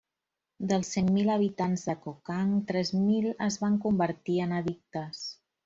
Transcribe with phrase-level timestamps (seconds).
[0.69, 5.25] Dels cent mil habitants de Kokang, tres mil es van convertir en addictes.